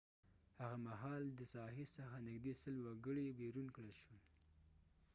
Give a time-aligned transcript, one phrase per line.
[0.59, 4.21] هغه مهال د ساحی څخه نږدې 100 سل وګړی بیرون کړل شول